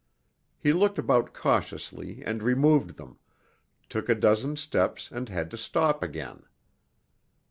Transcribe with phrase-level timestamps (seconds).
[0.57, 3.19] He looked about cautiously and removed them,
[3.87, 6.41] took a dozen steps and had to stop again.